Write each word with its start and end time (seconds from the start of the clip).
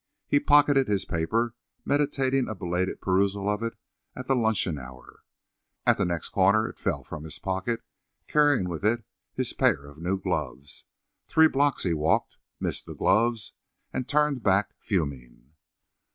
He 0.25 0.39
pocketed 0.39 0.87
his 0.87 1.05
paper, 1.05 1.53
meditating 1.85 2.49
a 2.49 2.55
belated 2.55 3.01
perusal 3.01 3.47
of 3.47 3.61
it 3.61 3.75
at 4.15 4.25
the 4.25 4.35
luncheon 4.35 4.79
hour. 4.79 5.21
At 5.85 5.99
the 5.99 6.05
next 6.05 6.29
corner 6.29 6.67
it 6.67 6.79
fell 6.79 7.03
from 7.03 7.23
his 7.23 7.37
pocket, 7.37 7.83
carrying 8.27 8.67
with 8.67 8.83
it 8.83 9.05
his 9.35 9.53
pair 9.53 9.85
of 9.85 9.99
new 9.99 10.19
gloves. 10.19 10.85
Three 11.25 11.47
blocks 11.47 11.83
he 11.83 11.93
walked, 11.93 12.37
missed 12.59 12.87
the 12.87 12.95
gloves 12.95 13.53
and 13.93 14.07
turned 14.07 14.41
back 14.41 14.73
fuming. 14.79 15.53